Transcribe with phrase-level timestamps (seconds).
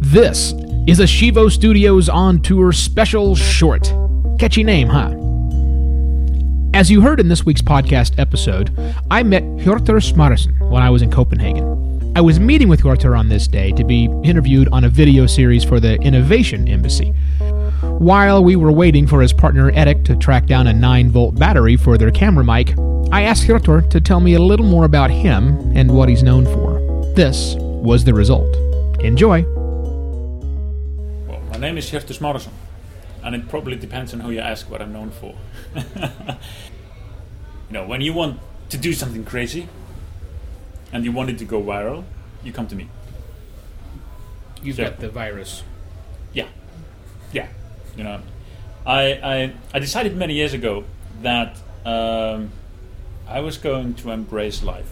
[0.00, 0.52] This
[0.86, 3.92] is a Shivo Studios on tour special short.
[4.38, 5.10] Catchy name, huh?
[6.74, 8.76] As you heard in this week's podcast episode,
[9.10, 12.12] I met Hjortur Smárason when I was in Copenhagen.
[12.16, 15.64] I was meeting with Hjortur on this day to be interviewed on a video series
[15.64, 17.10] for the Innovation Embassy.
[17.82, 21.76] While we were waiting for his partner Erik to track down a 9 volt battery
[21.76, 22.74] for their camera mic,
[23.10, 26.44] I asked Hjortur to tell me a little more about him and what he's known
[26.44, 26.80] for.
[27.14, 28.52] This was the result.
[29.04, 29.42] Enjoy!
[31.28, 32.52] Well, my name is Hjörtur Smárason,
[33.22, 35.34] and it probably depends on who you ask what I'm known for.
[35.76, 35.82] you
[37.70, 38.40] know, when you want
[38.70, 39.68] to do something crazy
[40.90, 42.04] and you want it to go viral,
[42.42, 42.88] you come to me.
[44.62, 44.86] You've Sure.
[44.86, 45.62] got the virus.
[46.32, 46.48] Yeah,
[47.30, 47.48] yeah.
[47.98, 48.22] You know,
[48.86, 50.84] I I, I decided many years ago
[51.20, 52.52] that um,
[53.28, 54.90] I was going to embrace life,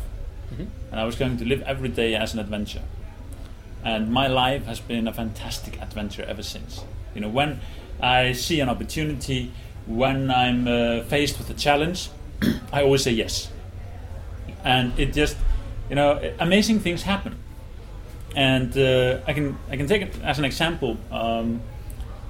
[0.50, 2.82] and I was going to live every day as an adventure.
[3.84, 6.84] And my life has been a fantastic adventure ever since.
[7.14, 7.60] You know, when
[8.00, 9.50] I see an opportunity,
[9.86, 12.08] when I'm uh, faced with a challenge,
[12.72, 13.50] I always say yes.
[14.64, 15.36] And it just,
[15.88, 17.36] you know, amazing things happen.
[18.36, 20.96] And uh, I can I can take it as an example.
[21.10, 21.60] Um,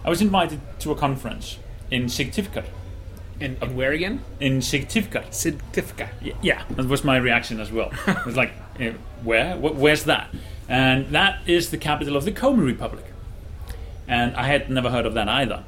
[0.04, 1.58] I was invited to a conference
[1.90, 2.64] in Syktyvkar.
[3.40, 4.20] And, and where again?
[4.40, 5.32] In Syktyvkar.
[5.32, 6.08] Certificate.
[6.24, 7.92] Y- Yeah, that was my reaction as well.
[8.06, 9.56] it was like, eh, where?
[9.56, 10.28] Where's that?
[10.72, 13.04] And that is the capital of the Komi Republic.
[14.08, 15.64] And I had never heard of that either.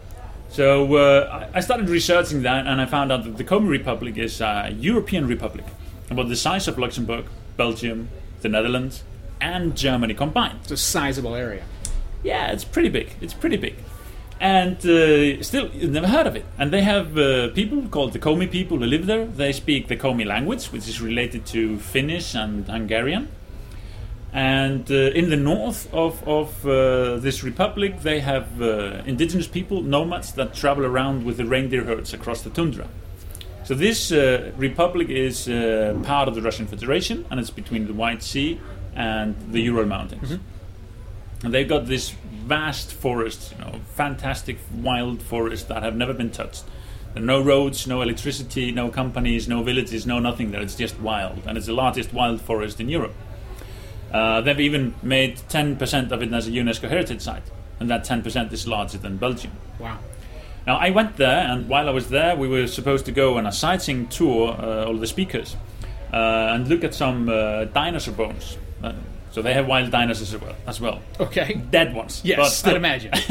[0.49, 4.41] So uh, I started researching that, and I found out that the Komi Republic is
[4.41, 5.67] a European republic,
[6.09, 7.27] about the size of Luxembourg,
[7.59, 8.09] Belgium,
[8.41, 9.03] the Netherlands,
[9.43, 10.61] and Germany combined.
[10.63, 11.65] It's a sizable area.
[12.23, 13.11] Yeah, it's pretty big.
[13.21, 13.75] It's pretty big.
[14.41, 16.47] And uh, still, you've never heard of it.
[16.57, 19.27] And they have uh, people called the Komi people who live there.
[19.27, 23.29] They speak the Komi language, which is related to Finnish and Hungarian.
[24.35, 29.81] And uh, in the north of, of uh, this republic, they have uh, indigenous people,
[29.81, 32.89] nomads, that travel around with the reindeer herds across the tundra.
[33.63, 37.95] So this uh, republic is uh, part of the Russian Federation, and it's between the
[37.95, 38.61] White Sea
[38.97, 40.33] and the Ural Mountains.
[41.45, 42.11] And they've got this
[42.45, 46.65] vast forest, you know, fantastic wild forest that have never been touched.
[47.15, 50.61] There are no roads, no electricity, no companies, no villages, no nothing there.
[50.61, 53.15] It's just wild, and it's the largest wild forest in Europe.
[54.15, 57.43] Uh, they've even made 10% of it as a UNESCO heritage site,
[57.81, 59.51] and that 10% is larger than Belgium.
[59.81, 59.99] Wow.
[60.69, 63.45] Now, I went there, and while I was there, we were supposed to go on
[63.45, 65.57] a sightseeing tour, uh, all the speakers,
[66.13, 68.57] uh, and look at some uh, dinosaur bones.
[68.81, 68.93] Uh,
[69.33, 70.55] so they have wild dinosaurs as well.
[70.65, 71.03] As well.
[71.19, 71.61] Okay.
[71.71, 72.21] Dead ones.
[72.25, 72.71] Yes, still.
[72.71, 73.11] I'd imagine.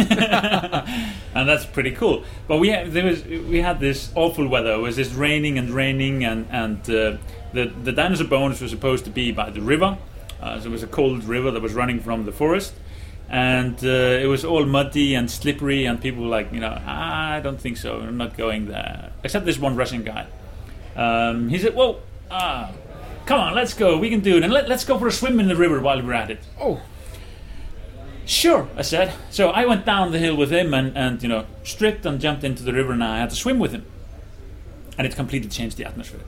[1.34, 2.26] and that's pretty cool.
[2.46, 4.74] But we had, there was we had this awful weather.
[4.74, 7.18] It was just raining and raining, and and uh,
[7.54, 9.98] the the dinosaur bones were supposed to be by the river.
[10.44, 12.74] Uh, so it was a cold river that was running from the forest,
[13.30, 13.88] and uh,
[14.24, 15.86] it was all muddy and slippery.
[15.86, 18.00] And people were like, you know, "Ah, I don't think so.
[18.02, 19.14] I'm not going there.
[19.24, 20.28] Except this one Russian guy.
[20.98, 22.72] Um, he said, "Well, ah,
[23.26, 23.98] come on, let's go.
[23.98, 26.02] We can do it, and let, let's go for a swim in the river while
[26.04, 26.82] we're at it." oh,
[28.26, 29.14] Sure, I said.
[29.32, 32.44] So I went down the hill with him and, and you know, stripped and jumped
[32.44, 33.86] into the river and I had to swim with him.
[34.98, 36.22] And it completely changed the atmosphere.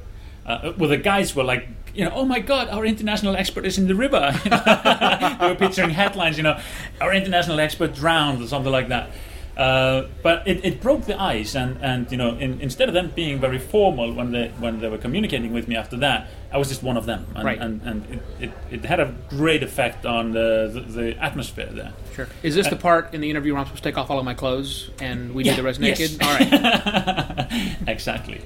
[0.45, 3.77] Uh, well, the guys were like, you know, oh my god, our international expert is
[3.77, 4.31] in the river.
[4.43, 6.59] You know, they were picturing headlines, you know,
[7.01, 9.09] our international expert drowned or something like that.
[9.57, 13.09] Uh, but it, it broke the ice, and, and you know, in, instead of them
[13.15, 16.67] being very formal when they when they were communicating with me after that, I was
[16.67, 17.57] just one of them, and, Right.
[17.57, 21.93] and, and it, it, it had a great effect on the, the, the atmosphere there.
[22.13, 22.27] sure.
[22.43, 24.25] Is this the part in the interview where I'm supposed to take off all of
[24.25, 25.99] my clothes and we do the rest yes.
[25.99, 26.21] naked?
[26.21, 27.77] All right.
[27.87, 28.41] exactly.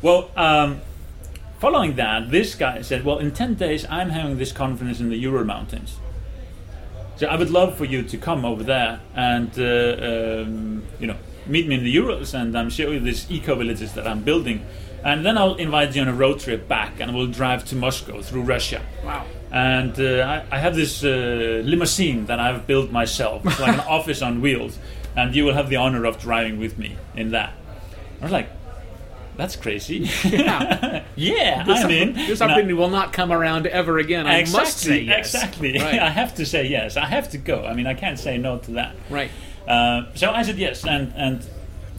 [0.00, 0.80] Well, um,
[1.58, 5.16] following that, this guy said, "Well, in ten days, I'm having this conference in the
[5.16, 5.98] Ural Mountains.
[7.16, 9.64] So I would love for you to come over there and uh,
[10.42, 13.92] um, you know meet me in the Urals, and I'm show you these eco villages
[13.94, 14.64] that I'm building,
[15.02, 18.22] and then I'll invite you on a road trip back, and we'll drive to Moscow
[18.22, 19.24] through Russia." Wow.
[19.50, 23.44] and uh, I, I have this uh, limousine that I've built myself.
[23.46, 24.78] It's like an office on wheels,
[25.16, 27.52] and you will have the honor of driving with me in that.
[28.20, 28.48] I was like,
[29.38, 30.10] that's crazy.
[30.24, 31.04] Yeah.
[31.16, 32.12] yeah, This, I'm in.
[32.14, 34.26] this opportunity will not come around ever again.
[34.26, 35.32] I exactly, must say yes.
[35.34, 35.78] exactly.
[35.78, 36.00] Right.
[36.00, 36.96] I have to say yes.
[36.96, 37.64] I have to go.
[37.64, 38.96] I mean, I can't say no to that.
[39.08, 39.30] Right.
[39.66, 41.46] Uh, so I said yes, and and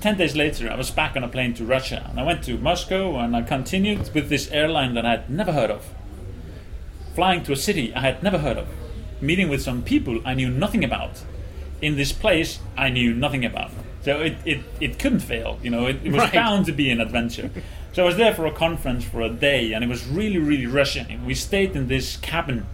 [0.01, 2.57] ten days later, I was back on a plane to Russia, and I went to
[2.57, 5.85] Moscow, and I continued with this airline that I had never heard of,
[7.15, 8.67] flying to a city I had never heard of,
[9.21, 11.23] meeting with some people I knew nothing about,
[11.81, 13.71] in this place I knew nothing about.
[14.03, 16.33] So it, it, it couldn't fail, you know, it, it was Right.
[16.33, 17.49] bound to be an adventure.
[17.93, 20.67] So I was there for a conference for a day, and it was really, really
[20.67, 21.25] rushing.
[21.25, 22.65] We stayed in this cabin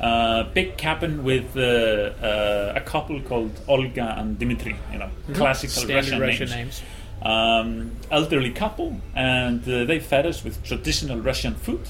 [0.00, 5.82] Uh, big cabin with uh, uh, a couple called Olga and Dmitry, you know, classical
[5.84, 5.94] Mm-hmm.
[5.96, 6.82] Russian, Russian names.
[6.82, 6.82] names.
[7.22, 11.86] Um, elderly couple, and uh, they fed us with traditional Russian food.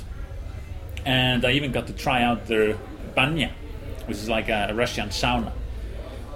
[1.07, 2.77] And I even got to try out their
[3.15, 3.51] banya,
[4.07, 5.53] which is like a, Russian sauna.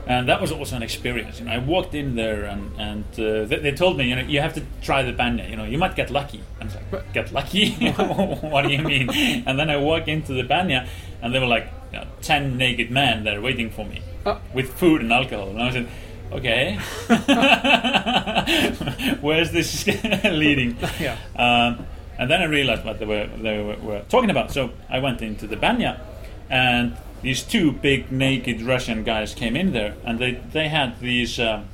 [0.09, 1.41] And that was also an experience.
[1.41, 4.23] You know, I walked in there and, and uh, they, they told me, you know,
[4.23, 5.45] you have to try the banya.
[5.49, 6.43] You know, you might get lucky.
[6.61, 7.71] I was like, get lucky?
[8.53, 9.11] what do you mean?
[9.47, 10.87] And then I walk into the banya,
[11.23, 14.41] and there were like you know, ten naked men there waiting for me Oh.
[14.55, 15.49] with food and alcohol.
[15.51, 15.89] And I said,
[16.33, 16.79] okay,
[19.21, 19.87] where's this
[20.25, 20.77] leading?
[21.01, 21.17] Yeah.
[21.37, 21.87] Um,
[22.19, 24.51] and then I realized what they were they were, were talking about.
[24.53, 26.01] So I went into the banya,
[26.49, 31.41] and these two big naked Russian guys came in there, and they they had these
[31.41, 31.65] um,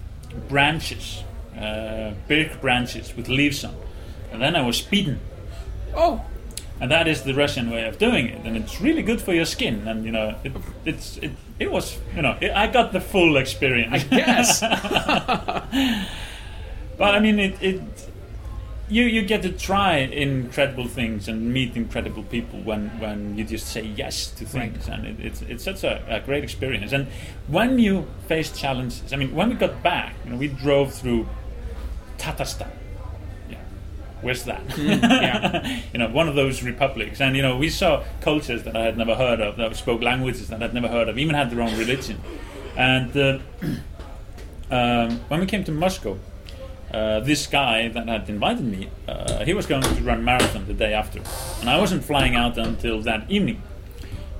[0.48, 1.24] branches,
[1.60, 3.74] uh, big branches with leaves on,
[4.32, 5.20] and then I was beaten.
[5.94, 6.24] Oh,
[6.80, 9.44] And that is the Russian way of doing it, and it's really good for your
[9.44, 9.86] skin.
[9.86, 10.52] And you know, it,
[10.86, 13.92] it's it, it was you know, it, I got the full experience.
[13.92, 14.62] I guess.
[16.98, 17.80] But I mean, it, it
[18.92, 23.68] you you get to try incredible things and meet incredible people when, when you just
[23.68, 26.92] say yes to things, and it, it's it's such a, a great experience.
[26.92, 27.06] And
[27.48, 31.26] when you face challenges, I mean, when we got back, you know, we drove through
[32.18, 32.70] Tatarstan.
[33.48, 33.56] Yeah,
[34.20, 34.62] where's that?
[34.76, 35.80] yeah.
[35.92, 38.98] you know, one of those republics, and you know, we saw cultures that I had
[38.98, 41.76] never heard of, that spoke languages that I'd never heard of, even had their own
[41.78, 42.20] religion.
[42.76, 43.38] And uh,
[44.70, 46.18] um, when we came to Moscow,
[46.92, 50.74] uh, this guy that had invited me, uh, he was going to run marathon the
[50.74, 51.20] day after,
[51.60, 53.62] and I wasn't flying out until that evening.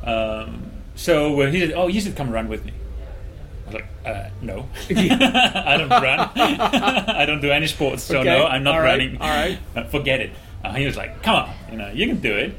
[0.04, 3.86] Um, so uh, he said, "Oh, you should come run with me." I was like,
[4.04, 6.30] uh, "No, I don't run.
[6.36, 9.20] I don't do any sports, so Okay, no, I'm not all right, running.
[9.20, 9.58] all right.
[9.90, 10.30] Forget it."
[10.64, 12.54] Uh, he was like, "Come on, you know, you can do it.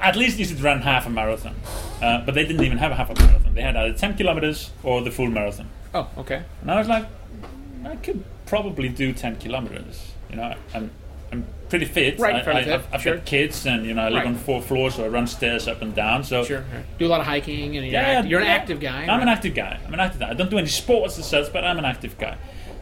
[0.00, 1.54] At least you should run half a marathon."
[2.02, 3.54] Uh, but they didn't even have a half a marathon.
[3.54, 5.68] They had either 10 kilometers or the full marathon.
[5.94, 6.42] Oh, okay.
[6.60, 7.06] And I was like,
[7.86, 10.12] I could probably do 10 kilometers.
[10.30, 10.90] You know, I'm,
[11.32, 12.18] I'm pretty fit.
[12.18, 13.16] Right, I, I, fit, I've, I've sure.
[13.16, 14.26] got kids and, you know, I live Right.
[14.26, 16.24] on four floors, so I run stairs up and down.
[16.24, 16.64] So Sure.
[16.98, 19.06] Do a lot of hiking, and you're, Yeah, act- you're an active guy.
[19.06, 19.78] I'm an active guy.
[19.86, 20.30] I'm an active guy.
[20.30, 22.36] I don't do any sports as such, but I'm an active guy.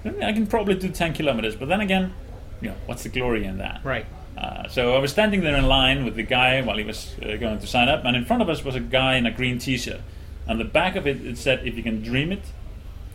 [0.04, 2.12] I can probably do 10 kilometers, but then again,
[2.60, 3.80] you know, what's the glory in that?
[3.84, 4.06] Right.
[4.36, 7.36] Uh, so I was standing there in line with the guy while he was uh,
[7.36, 9.58] going to sign up, and in front of us was a guy in a green
[9.58, 10.00] T-shirt.
[10.48, 12.42] On the back of it, it said, "If you can dream it,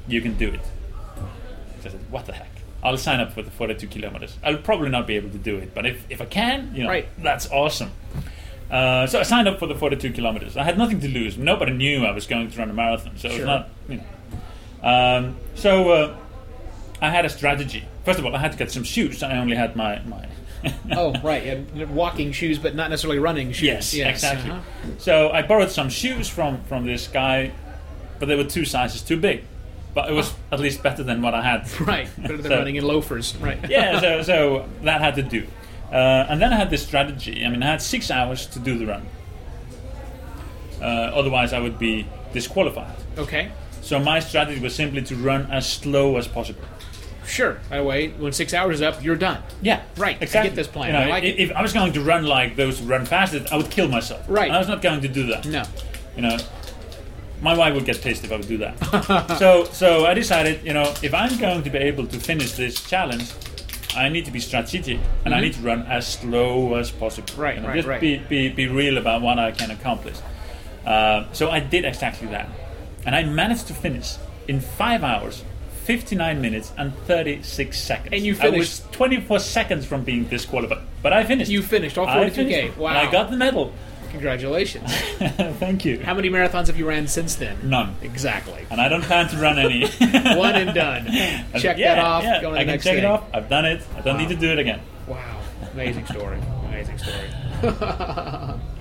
[0.08, 0.62] you can do it."
[1.88, 2.50] I said, "What the heck?
[2.84, 4.38] I'll sign up for the 42 kilometers.
[4.44, 6.90] I'll probably not be able to do it, but if, if I can, you know,
[6.90, 7.08] Right.
[7.18, 7.92] that's awesome."
[8.70, 10.58] Uh, so I signed up for the 42 kilometers.
[10.58, 11.38] I had nothing to lose.
[11.38, 14.04] Nobody knew I was going to run a marathon, so it was not, you know.
[14.84, 16.18] Um, so uh,
[17.02, 17.86] I had a strategy.
[18.06, 19.24] First of all, I had to get some shoes.
[19.24, 20.26] I only had my my.
[20.92, 21.46] Oh, right.
[21.76, 23.94] Yeah, walking shoes, but not necessarily running shoes.
[23.94, 24.52] Yes, exactly.
[24.52, 24.62] uh-huh.
[24.98, 27.52] So I borrowed some shoes from from this guy,
[28.20, 29.44] but they were two sizes too big.
[29.98, 31.68] But it was at least better than what I had.
[31.94, 32.08] Right.
[32.22, 33.36] Better than So- running in loafers.
[33.38, 33.58] Right.
[33.68, 35.48] yeah, so so that had to do.
[35.92, 35.96] Uh,
[36.30, 37.44] and then I had this strategy.
[37.44, 39.04] I mean, I had six hours to do the run.
[40.80, 40.86] Uh,
[41.20, 42.96] otherwise, I would be disqualified.
[43.18, 43.50] Okay.
[43.82, 46.62] So my strategy was simply to run as slow as possible.
[47.26, 47.58] Sure.
[47.70, 49.42] By the way, when six hours is up, you're done.
[49.64, 50.50] Yeah, Right, I Exactly.
[50.52, 50.88] get this plan.
[50.88, 51.40] You know, I like i- it.
[51.40, 54.24] if I was going to run like those who run faster, I would kill myself.
[54.28, 54.52] Right.
[54.52, 55.46] I was not going to do that.
[55.46, 55.64] No.
[56.16, 56.38] You know,
[57.42, 59.38] my wife would get pissed if I would do that.
[59.40, 62.82] so, so I decided, you know, if I'm going to be able to finish this
[62.84, 63.32] challenge,
[63.96, 67.28] I need to be strategic and I need to run as slow as possible.
[67.30, 67.42] Mm-hmm.
[67.42, 68.02] Right, You know, right, just right.
[68.02, 70.18] Be, be be real about what I can accomplish.
[70.86, 72.50] Uh, so I did exactly that,
[73.06, 74.16] and I managed to finish
[74.48, 75.44] in five hours.
[75.88, 78.10] 59 minutes and 36 seconds.
[78.12, 78.84] And you finished?
[78.84, 81.50] I was 24 seconds from being disqualified, but I finished.
[81.50, 82.34] You finished all I 42K.
[82.36, 82.78] finished.
[82.78, 82.90] Wow.
[82.90, 83.72] And I got the medal.
[84.18, 84.92] Congratulations.
[85.60, 86.04] Thank you.
[86.04, 87.56] How many marathons have you ran since then?
[87.70, 87.96] None.
[88.02, 88.66] Exactly.
[88.72, 89.88] And I don't plan to run any.
[90.36, 91.06] One and done.
[91.60, 92.24] Check yeah, that off.
[92.24, 92.98] Yeah, I the can check thing.
[92.98, 93.26] it off.
[93.32, 93.84] I've done it.
[93.96, 94.82] I don't need to do it again.
[95.06, 95.40] Wow.
[95.74, 96.40] Amazing story.
[96.66, 97.30] Amazing story.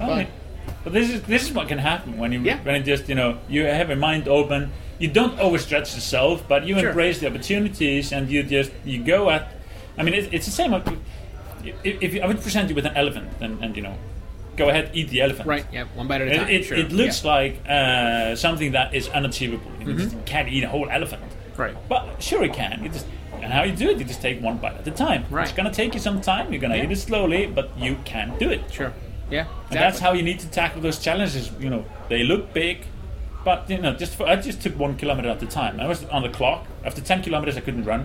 [0.01, 0.29] Mean,
[0.85, 2.59] but this is this is what can happen when you Yeah.
[2.63, 4.73] when it just you know you have your mind open.
[4.99, 6.89] You don't overstretch yourself, but you Sure.
[6.89, 9.53] embrace the opportunities and you just you go at.
[9.99, 10.73] I mean, it's, it's the same.
[11.85, 13.97] If, if I would present you with an elephant and, and you know,
[14.57, 15.47] go ahead eat the elephant.
[15.49, 15.67] Right.
[15.73, 15.85] Yeah.
[15.95, 16.49] One bite at a time.
[16.49, 16.79] it, sure.
[16.79, 17.31] it looks Yeah.
[17.31, 19.71] like uh, something that is unachievable.
[19.81, 21.23] You just can't eat a whole elephant.
[21.57, 21.77] Right.
[21.89, 22.83] But sure, you can.
[22.83, 23.07] You just
[23.43, 25.25] and how you do it, you just take one bite at a time.
[25.31, 25.45] Right.
[25.47, 26.53] It's gonna take you some time.
[26.53, 26.85] You're gonna Yeah.
[26.85, 28.63] eat it slowly, but you can do it.
[28.73, 28.93] Sure.
[29.31, 29.47] Yeah.
[29.71, 31.51] And that's how you need to tackle those challenges.
[31.61, 32.85] You know, they look big,
[33.45, 35.79] but you know, just for, I just took one kilometer at a time.
[35.81, 36.67] I was on the clock.
[36.85, 38.01] After ten kilometers, I couldn't run.
[38.01, 38.05] I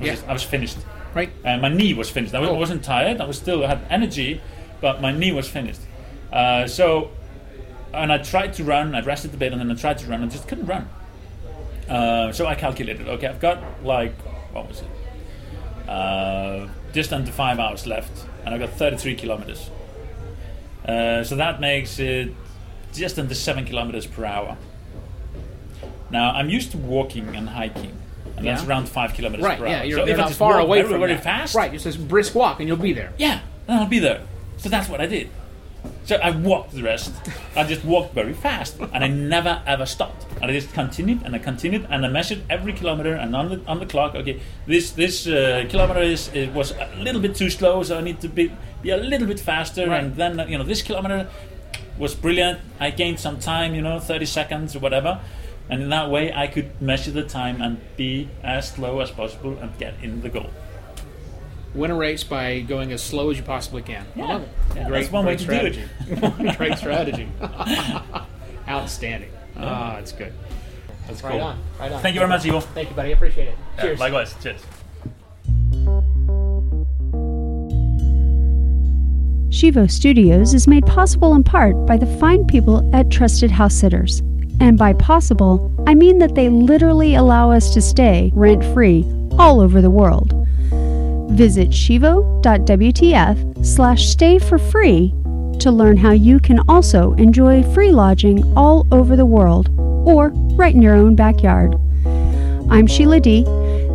[0.00, 0.12] was, Yeah.
[0.14, 0.78] just- I was finished.
[1.14, 1.30] Right.
[1.44, 2.34] And my knee was finished.
[2.34, 2.54] I was, Oh.
[2.54, 3.20] wasn't tired.
[3.20, 4.40] I was still had energy,
[4.80, 5.80] but my knee was finished.
[6.32, 7.10] Uh, so
[7.92, 8.94] and I tried to run.
[8.94, 10.22] I rested a bit, and then I tried to run.
[10.22, 10.88] and just couldn't run.
[11.88, 13.08] Uh, so I calculated.
[13.08, 14.14] Okay, I've got like
[14.52, 15.88] what was it?
[15.88, 19.70] Uh, just under five hours left, and I've got 33 kilometers.
[20.86, 22.34] Uh, so that makes it
[22.92, 24.56] just under seven kilometers per hour.
[26.10, 27.92] Now I'm used to walking and hiking,
[28.36, 29.84] and that's around five kilometers Right, per yeah, hour.
[29.84, 32.34] you're, so you're if I not far away from very fast, Right, just a brisk
[32.34, 33.12] walk and you'll be there.
[33.18, 34.22] yeah, then I'll be there.
[34.58, 35.30] So that's what I did.
[36.04, 37.12] So I walked the rest.
[37.54, 40.26] I just walked very fast, and I never ever stopped.
[40.40, 43.14] And I just continued and I continued, and I measured every kilometer.
[43.14, 46.88] And on the on the clock, okay, this this uh, kilometer is it was a
[46.98, 49.88] little bit too slow, so I need to be be a little bit faster.
[49.88, 50.04] Right.
[50.04, 51.28] And then you know this kilometer
[51.98, 52.60] was brilliant.
[52.80, 55.20] I gained some time, you know, 30 seconds or whatever.
[55.68, 59.58] And in that way, I could measure the time and be as slow as possible
[59.58, 60.50] and get in the goal.
[61.74, 64.06] Win a race by going as slow as you possibly can.
[64.16, 64.48] I love it.
[64.74, 66.18] Yeah, great, that's one way great to do it.
[66.18, 66.56] strategy.
[66.56, 67.28] great strategy.
[68.68, 69.30] Outstanding.
[69.56, 70.32] Ah, it's good.
[71.06, 71.58] That's Right on.
[71.80, 72.02] Right on.
[72.02, 72.60] Thank you very much, Ivo.
[72.60, 73.10] Thank you, buddy.
[73.10, 73.54] I appreciate it.
[73.76, 74.00] Yeah, Cheers.
[74.00, 74.34] likewise.
[74.42, 74.60] Cheers.
[79.50, 84.20] Shivo Studios is made possible in part by the fine people at Trusted House Sitters.
[84.60, 89.04] And by possible, I mean that they literally allow us to stay rent free
[89.38, 90.34] all over the world.
[91.30, 95.14] Visit shivo.wtf slash stay for free
[95.60, 99.68] to learn how you can also enjoy free lodging all over the world
[100.06, 101.74] or right in your own backyard.
[102.70, 103.44] I'm Sheila D.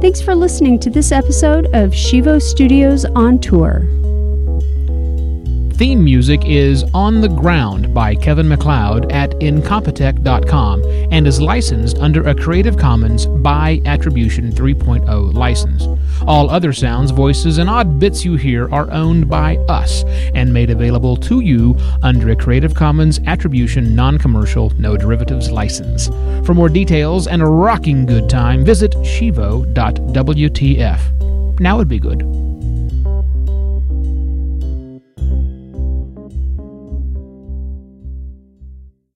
[0.01, 3.87] Thanks for listening to this episode of Shivo Studios on Tour.
[5.75, 12.21] Theme music is On the Ground by Kevin MacLeod at Incompetech.com and is licensed under
[12.27, 15.87] a Creative Commons by Attribution 3.0 license.
[16.27, 20.03] All other sounds, voices, and odd bits you hear are owned by us
[20.35, 26.07] and made available to you under a Creative Commons Attribution Non Commercial No Derivatives license.
[26.45, 29.69] For more details and a rocking good time, visit shivo.wtf.
[31.59, 32.52] Now would be good.